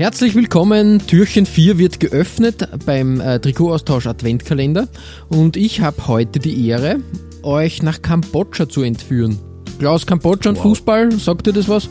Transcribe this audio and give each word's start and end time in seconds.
Herzlich 0.00 0.34
willkommen. 0.34 1.06
Türchen 1.06 1.44
4 1.44 1.76
wird 1.76 2.00
geöffnet 2.00 2.66
beim 2.86 3.20
äh, 3.20 3.38
Trikotaustausch 3.38 4.06
Adventkalender 4.06 4.88
und 5.28 5.58
ich 5.58 5.82
habe 5.82 6.08
heute 6.08 6.38
die 6.38 6.66
Ehre, 6.68 7.00
euch 7.42 7.82
nach 7.82 8.00
Kambodscha 8.00 8.66
zu 8.66 8.80
entführen. 8.80 9.38
Klaus, 9.78 10.06
Kambodscha 10.06 10.48
und 10.48 10.56
Wow. 10.56 10.62
Fußball, 10.62 11.12
sagt 11.12 11.46
dir 11.46 11.52
das 11.52 11.68
was? 11.68 11.90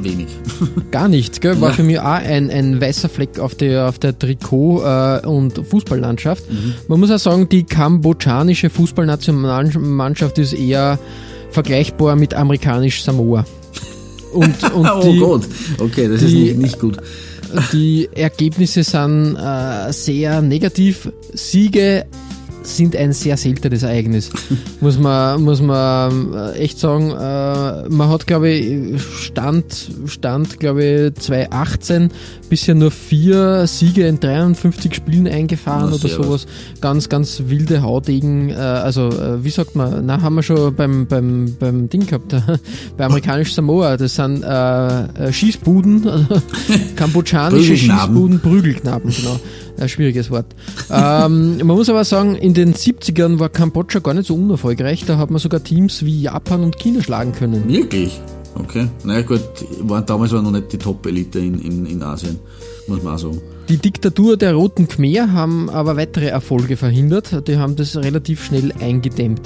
Wenig. 0.00 0.28
Gar 0.90 1.08
nichts, 1.08 1.40
gell? 1.40 1.60
War 1.60 1.68
Ja. 1.68 1.74
für 1.74 1.82
mich 1.82 1.98
auch 1.98 2.04
ein, 2.04 2.48
ein 2.48 2.80
weißer 2.80 3.10
Fleck 3.10 3.38
auf 3.38 3.54
der, 3.54 3.86
auf 3.86 3.98
der 3.98 4.18
Trikot- 4.18 5.20
äh, 5.22 5.26
und 5.26 5.52
Fußballlandschaft. 5.66 6.50
Mhm. 6.50 6.72
Man 6.88 7.00
muss 7.00 7.10
auch 7.10 7.18
sagen, 7.18 7.50
die 7.50 7.64
kambodschanische 7.64 8.70
Fußballnationalmannschaft 8.70 10.38
ist 10.38 10.54
eher 10.54 10.98
vergleichbar 11.50 12.16
mit 12.16 12.32
amerikanisch 12.32 13.02
Samoa. 13.02 13.44
Und, 14.32 14.72
und 14.72 14.86
oh 14.90 15.00
die, 15.02 15.18
Gott, 15.18 15.42
okay, 15.80 16.08
das 16.08 16.22
ist 16.22 16.30
die- 16.32 16.44
nicht, 16.44 16.56
nicht 16.58 16.78
gut. 16.80 16.96
Die 17.72 18.08
Ergebnisse 18.14 18.82
sind 18.82 19.36
äh, 19.36 19.92
sehr 19.92 20.42
negativ. 20.42 21.10
Siege 21.32 22.06
sind 22.62 22.96
ein 22.96 23.12
sehr 23.12 23.36
seltenes 23.36 23.82
Ereignis, 23.82 24.30
muss 24.80 24.98
man, 24.98 25.42
muss 25.42 25.60
man 25.60 26.32
äh, 26.32 26.52
echt 26.52 26.78
sagen. 26.78 27.10
Äh, 27.10 27.88
man 27.88 28.08
hat, 28.08 28.26
glaube 28.26 28.50
ich, 28.50 29.02
Stand, 29.02 29.90
Stand 30.06 30.60
glaube 30.60 31.12
ich, 31.14 31.22
2018 31.22 32.10
bisher 32.52 32.74
nur 32.74 32.90
vier 32.90 33.66
Siege 33.66 34.06
in 34.06 34.20
53 34.20 34.94
Spielen 34.94 35.26
eingefahren 35.26 35.88
Na, 35.88 35.96
oder 35.96 36.06
sowas. 36.06 36.46
Ganz, 36.82 37.08
ganz 37.08 37.44
wilde 37.46 37.80
Haudegen. 37.80 38.50
Äh, 38.50 38.56
also, 38.56 39.08
äh, 39.08 39.42
wie 39.42 39.48
sagt 39.48 39.74
man, 39.74 40.04
na, 40.04 40.20
haben 40.20 40.34
wir 40.34 40.42
schon 40.42 40.74
beim, 40.74 41.06
beim, 41.06 41.56
beim 41.58 41.88
Ding 41.88 42.04
gehabt, 42.04 42.36
bei 42.98 43.06
amerikanisch 43.06 43.54
Samoa. 43.54 43.96
Das 43.96 44.16
sind 44.16 44.42
äh, 44.42 44.48
äh, 44.48 45.32
Schießbuden, 45.32 46.06
also 46.06 46.26
kambodschanische. 46.96 47.74
Schießbuden, 47.74 48.40
Prügelknaben, 48.40 49.10
genau. 49.10 49.40
Ein 49.78 49.88
schwieriges 49.88 50.30
Wort. 50.30 50.54
ähm, 50.90 51.56
man 51.56 51.68
muss 51.68 51.88
aber 51.88 52.04
sagen, 52.04 52.34
in 52.34 52.52
den 52.52 52.74
70ern 52.74 53.38
war 53.38 53.48
Kambodscha 53.48 54.00
gar 54.00 54.12
nicht 54.12 54.26
so 54.26 54.34
unerfolgreich. 54.34 55.06
Da 55.06 55.16
hat 55.16 55.30
man 55.30 55.38
sogar 55.38 55.64
Teams 55.64 56.04
wie 56.04 56.20
Japan 56.20 56.64
und 56.64 56.78
China 56.78 57.00
schlagen 57.00 57.32
können. 57.32 57.66
Wirklich? 57.66 58.20
Okay. 58.54 58.86
Naja 59.04 59.22
gut, 59.22 59.40
war, 59.80 60.02
damals 60.02 60.32
war 60.32 60.42
noch 60.42 60.50
nicht 60.50 60.72
die 60.72 60.78
Top-Elite 60.78 61.38
in, 61.38 61.58
in, 61.60 61.86
in 61.86 62.02
Asien, 62.02 62.38
muss 62.86 63.02
man 63.02 63.14
auch 63.14 63.18
sagen. 63.18 63.40
Die 63.68 63.78
Diktatur 63.78 64.36
der 64.36 64.54
Roten 64.54 64.88
Khmer 64.88 65.32
haben 65.32 65.70
aber 65.70 65.96
weitere 65.96 66.26
Erfolge 66.26 66.76
verhindert. 66.76 67.48
Die 67.48 67.56
haben 67.56 67.76
das 67.76 67.96
relativ 67.96 68.44
schnell 68.44 68.72
eingedämmt. 68.80 69.40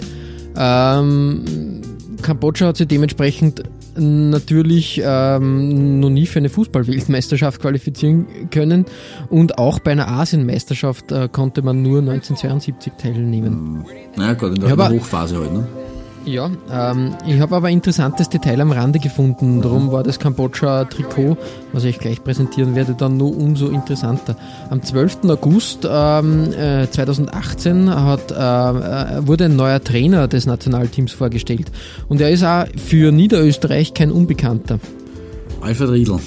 Ähm, 0.56 1.82
Kambodscha 2.22 2.66
hat 2.66 2.76
sich 2.78 2.88
dementsprechend 2.88 3.62
natürlich 3.98 5.00
ähm, 5.04 6.00
noch 6.00 6.10
nie 6.10 6.26
für 6.26 6.38
eine 6.38 6.48
Fußball-Weltmeisterschaft 6.48 7.60
qualifizieren 7.60 8.26
können 8.50 8.84
und 9.30 9.58
auch 9.58 9.78
bei 9.78 9.92
einer 9.92 10.08
Asienmeisterschaft 10.08 11.12
äh, 11.12 11.28
konnte 11.30 11.62
man 11.62 11.82
nur 11.82 12.00
1972 12.00 12.92
teilnehmen. 12.98 13.84
Naja 14.16 14.34
gut, 14.34 14.54
in 14.54 14.60
der, 14.60 14.70
Ja, 14.70 14.90
Hochphase 14.90 15.38
halt, 15.38 15.52
ne? 15.52 15.66
Ja, 16.26 16.50
ähm, 16.72 17.14
ich 17.24 17.40
habe 17.40 17.54
aber 17.54 17.68
ein 17.68 17.74
interessantes 17.74 18.28
Detail 18.28 18.60
am 18.60 18.72
Rande 18.72 18.98
gefunden. 18.98 19.62
Darum 19.62 19.92
war 19.92 20.02
das 20.02 20.18
Kambodscha-Trikot, 20.18 21.36
was 21.72 21.84
ich 21.84 22.00
gleich 22.00 22.22
präsentieren 22.22 22.74
werde, 22.74 22.94
dann 22.94 23.16
nur 23.16 23.36
umso 23.36 23.68
interessanter. 23.68 24.36
Am 24.68 24.82
12. 24.82 25.18
August 25.28 25.86
ähm, 25.88 26.52
äh, 26.52 26.90
2018 26.90 27.94
hat, 27.94 28.32
äh, 28.32 28.34
äh, 28.34 29.26
wurde 29.26 29.44
ein 29.44 29.54
neuer 29.54 29.82
Trainer 29.82 30.26
des 30.26 30.46
Nationalteams 30.46 31.12
vorgestellt. 31.12 31.70
Und 32.08 32.20
er 32.20 32.30
ist 32.30 32.42
auch 32.42 32.64
für 32.76 33.12
Niederösterreich 33.12 33.94
kein 33.94 34.10
Unbekannter. 34.10 34.80
Alfred 35.60 35.90
Riedl. 35.90 36.18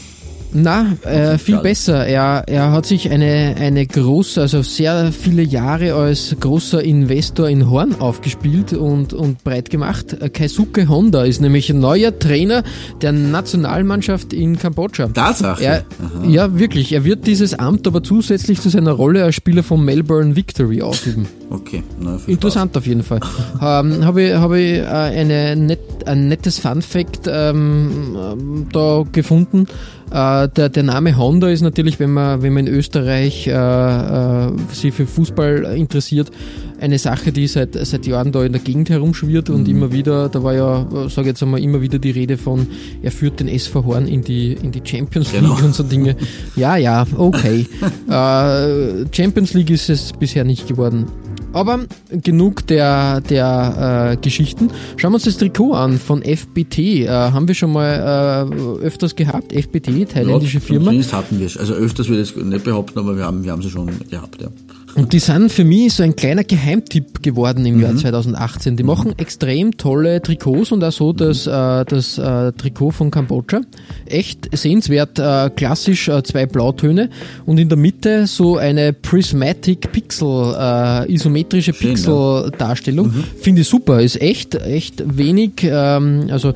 Na, 0.52 0.94
äh, 1.04 1.38
viel 1.38 1.56
schade. 1.56 1.64
besser. 1.64 2.06
Er, 2.08 2.44
er 2.48 2.72
hat 2.72 2.86
sich 2.86 3.10
eine, 3.12 3.56
eine 3.60 3.86
große, 3.86 4.42
also 4.42 4.62
sehr 4.64 5.12
viele 5.12 5.44
Jahre 5.44 5.94
als 5.94 6.36
großer 6.40 6.84
Investor 6.84 7.50
in 7.50 7.70
Horn 7.70 7.96
aufgespielt 8.00 8.74
und, 8.74 9.14
und 9.14 9.44
breit 9.44 9.70
gemacht. 9.70 10.14
Äh, 10.20 10.30
Keisuke 10.30 10.90
Honda 10.90 11.24
ist 11.24 11.40
nämlich 11.40 11.70
ein 11.70 11.80
neuer 11.80 12.18
Trainer 12.18 12.64
der 13.02 13.12
Nationalmannschaft 13.12 14.34
in 14.34 14.58
Kambodscha. 14.58 15.08
Tatsache. 15.08 15.64
Er, 15.64 15.86
ja, 16.28 16.58
wirklich. 16.58 16.94
Er 16.94 17.04
wird 17.04 17.28
dieses 17.28 17.54
Amt 17.54 17.86
aber 17.86 18.02
zusätzlich 18.04 18.60
zu 18.60 18.70
seiner 18.70 18.94
Rolle 18.94 19.24
als 19.24 19.36
Spieler 19.36 19.62
von 19.62 19.84
Melbourne 19.86 20.36
Victory 20.36 20.82
ausüben. 20.82 21.28
Okay, 21.52 21.84
na, 22.00 22.20
Interessant 22.28 22.78
auf 22.78 22.86
jeden 22.86 23.04
Fall. 23.04 23.20
ähm, 23.62 24.06
Habe 24.06 24.24
ich, 24.24 24.34
hab 24.34 24.52
ich 24.54 24.78
äh, 24.78 24.86
eine 24.86 25.56
net, 25.56 25.80
ein 26.06 26.28
nettes 26.28 26.60
Fun 26.60 26.82
Fact 26.82 27.28
ähm, 27.28 28.16
ähm, 28.16 28.68
da 28.72 29.04
gefunden. 29.12 29.68
Äh, 30.12 30.48
der, 30.50 30.70
der 30.70 30.84
Name 30.84 31.16
Honda 31.18 31.50
ist 31.50 31.62
natürlich, 31.62 32.00
wenn 32.00 32.12
man, 32.12 32.42
wenn 32.42 32.54
man 32.54 32.68
in 32.68 32.74
Österreich 32.74 33.48
äh, 33.48 33.52
äh, 33.52 34.52
sich 34.72 34.94
für 34.94 35.06
Fußball 35.06 35.64
interessiert, 35.76 36.32
eine 36.80 36.98
Sache, 36.98 37.32
die 37.32 37.46
seit, 37.48 37.74
seit 37.74 38.08
Jahren 38.08 38.32
da 38.32 38.44
in 38.44 38.54
der 38.54 38.62
Gegend 38.62 38.90
herumschwirrt 38.90 39.50
und 39.50 39.68
immer 39.68 39.92
wieder, 39.92 40.30
da 40.30 40.42
war 40.44 40.54
ja, 40.54 40.88
sage 41.10 41.28
jetzt 41.30 41.44
einmal, 41.44 41.60
immer 41.62 41.82
wieder 41.82 42.00
die 42.00 42.12
Rede 42.12 42.38
von, 42.38 42.68
er 43.04 43.12
führt 43.12 43.40
den 43.40 43.50
SV 43.50 43.84
Horn 43.86 44.08
in 44.08 44.24
die, 44.24 44.54
in 44.54 44.72
die 44.72 44.82
Champions 44.84 45.34
League 45.34 45.42
Genau. 45.44 45.58
und 45.64 45.76
so 45.76 45.84
Dinge. 45.84 46.16
Ja, 46.56 46.78
ja, 46.78 47.06
okay. 47.18 47.68
äh, 48.10 49.06
Champions 49.12 49.54
League 49.54 49.70
ist 49.70 49.90
es 49.90 50.14
bisher 50.14 50.44
nicht 50.46 50.68
geworden. 50.68 51.06
Aber 51.52 51.80
genug 52.12 52.68
der, 52.68 53.22
der 53.22 54.12
äh, 54.14 54.18
Geschichten. 54.22 54.70
Schauen 54.98 55.12
wir 55.12 55.16
uns 55.16 55.24
das 55.24 55.38
Trikot 55.38 55.74
an 55.74 55.98
von 55.98 56.22
FBT. 56.22 56.78
Äh, 56.78 57.08
haben 57.10 57.48
wir 57.48 57.56
schon 57.56 57.74
mal 57.74 58.50
äh, 58.52 58.84
öfters 58.86 59.16
gehabt. 59.16 59.52
FBT, 59.52 60.10
thailändische 60.10 60.60
Ja, 60.60 60.64
Firma. 60.64 60.86
Zumindest 60.86 61.14
hatten 61.14 61.40
wir 61.40 61.48
es. 61.48 61.58
Also 61.58 61.74
öfters 61.74 62.08
würde 62.08 62.22
ich 62.22 62.36
es 62.36 62.44
nicht 62.44 62.64
behaupten, 62.64 63.00
aber 63.00 63.18
wir 63.18 63.26
haben, 63.26 63.44
wir 63.44 63.52
haben 63.52 63.62
sie 63.62 63.70
schon 63.70 63.90
gehabt, 64.10 64.42
ja. 64.42 64.50
Und 64.96 65.14
die 65.14 65.20
sind 65.20 65.52
für 65.52 65.64
mich 65.64 65.94
so 65.94 66.04
ein 66.04 66.16
kleiner 66.16 66.44
Geheimtipp 66.44 67.22
geworden 67.22 67.66
im 67.66 67.76
Mhm. 67.78 67.82
Jahr 67.82 67.96
2018. 67.96 68.76
Die 68.76 68.84
machen 68.84 69.14
extrem 69.18 69.78
tolle 69.78 70.22
Trikots 70.22 70.72
und 70.72 70.84
auch 70.84 70.92
so 70.92 71.14
das, 71.14 71.48
äh, 71.48 71.86
das 71.86 72.18
äh, 72.18 72.52
Trikot 72.54 72.92
von 72.92 73.12
Kambodscha. 73.12 73.62
Echt 74.08 74.50
sehenswert, 74.58 75.20
äh, 75.20 75.50
klassisch 75.56 76.10
äh, 76.10 76.24
zwei 76.24 76.46
Blautöne 76.48 77.10
und 77.46 77.60
in 77.60 77.70
der 77.70 77.78
Mitte 77.78 78.28
so 78.28 78.58
eine 78.58 78.92
Prismatic 78.94 79.92
Pixel, 79.92 80.56
äh, 80.60 81.12
isometrische. 81.14 81.72
Pixel-Darstellung. 81.74 83.14
Finde 83.42 83.62
ich 83.62 83.68
super, 83.68 84.02
ist 84.02 84.20
echt, 84.22 84.56
echt 84.56 85.18
wenig, 85.18 85.52
ähm, 85.64 86.28
also 86.32 86.54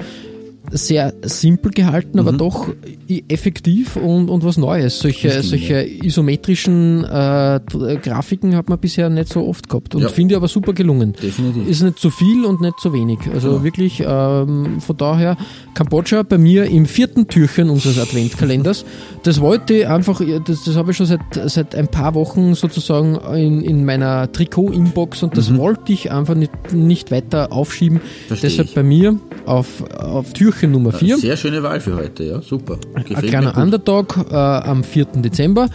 sehr 0.75 1.13
simpel 1.21 1.71
gehalten, 1.71 2.19
aber 2.19 2.31
doch 2.33 2.67
i- 3.09 3.23
effektiv 3.27 3.95
und, 3.95 4.29
und 4.29 4.43
was 4.43 4.57
Neues. 4.57 4.99
Solche, 4.99 5.29
stimmt, 5.29 5.45
solche 5.45 5.85
isometrischen 6.03 7.03
äh, 7.05 7.59
Grafiken 8.01 8.55
hat 8.55 8.69
man 8.69 8.79
bisher 8.79 9.09
nicht 9.09 9.29
so 9.31 9.45
oft 9.47 9.69
gehabt 9.69 9.93
und 9.95 10.01
Ja. 10.01 10.09
finde 10.09 10.33
ich 10.33 10.37
aber 10.37 10.47
super 10.47 10.73
gelungen. 10.73 11.13
Definitiv. 11.21 11.67
Ist 11.67 11.83
nicht 11.83 11.99
zu 11.99 12.09
viel 12.09 12.43
und 12.45 12.61
nicht 12.61 12.79
zu 12.79 12.91
wenig. 12.93 13.19
Also 13.33 13.63
wirklich 13.63 14.03
ähm, 14.05 14.79
von 14.79 14.97
daher 14.97 15.37
Kambodscha 15.73 16.23
bei 16.23 16.37
mir 16.37 16.65
im 16.65 16.85
vierten 16.85 17.27
Türchen 17.27 17.69
unseres 17.69 17.99
Adventkalenders. 17.99 18.85
Das 19.23 19.39
wollte 19.41 19.73
ich 19.75 19.87
einfach, 19.87 20.21
das, 20.45 20.63
das 20.63 20.75
habe 20.75 20.91
ich 20.91 20.97
schon 20.97 21.05
seit, 21.05 21.21
seit 21.45 21.75
ein 21.75 21.87
paar 21.87 22.15
Wochen 22.15 22.55
sozusagen 22.55 23.15
in, 23.35 23.61
in 23.61 23.85
meiner 23.85 24.31
Trikot-Inbox 24.31 25.23
und 25.23 25.37
das 25.37 25.55
wollte 25.55 25.93
ich 25.93 26.11
einfach 26.11 26.35
nicht, 26.35 26.51
nicht 26.73 27.11
weiter 27.11 27.51
aufschieben. 27.51 27.97
Mhm. 27.99 28.27
Versteh 28.27 28.47
Deshalb 28.47 28.67
ich. 28.69 28.75
bei 28.75 28.83
mir 28.83 29.19
auf, 29.45 29.83
auf 29.99 30.33
Türchen 30.33 30.62
Nummer 30.67 30.91
4. 30.91 31.17
Sehr 31.17 31.37
schöne 31.37 31.61
Wahl 31.63 31.79
für 31.79 31.95
heute, 31.95 32.23
ja, 32.23 32.41
super. 32.41 32.77
Ein 32.93 33.03
Gefällt 33.05 33.27
kleiner 33.29 33.47
mir 33.47 33.53
gut. 33.53 33.63
Underdog 33.63 34.17
äh, 34.31 34.35
am 34.35 34.83
4. 34.83 35.05
Dezember. 35.17 35.69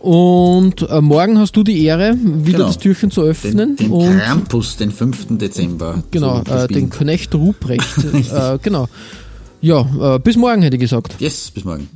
Und 0.00 0.88
äh, 0.88 1.00
morgen 1.00 1.38
hast 1.38 1.56
du 1.56 1.62
die 1.62 1.84
Ehre, 1.84 2.14
wieder 2.16 2.58
Genau. 2.58 2.66
das 2.66 2.78
Türchen 2.78 3.10
zu 3.10 3.22
öffnen. 3.22 3.56
Den, 3.56 3.76
den 3.76 3.90
und 3.90 4.18
Krampus, 4.18 4.76
den 4.76 4.90
5. 4.90 5.38
Dezember. 5.38 6.02
genau, 6.10 6.42
äh, 6.42 6.68
den 6.68 6.90
Knecht 6.90 7.34
Ruprecht. 7.34 7.98
äh, 8.32 8.58
genau. 8.62 8.88
Ja, 9.60 10.16
äh, 10.16 10.18
bis 10.18 10.36
morgen 10.36 10.62
hätte 10.62 10.76
ich 10.76 10.80
gesagt. 10.80 11.16
Yes, 11.20 11.50
bis 11.50 11.64
morgen. 11.64 11.88